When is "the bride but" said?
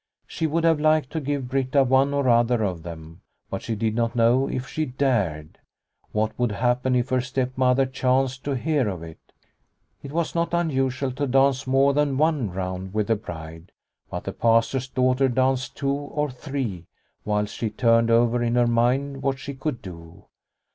13.09-14.23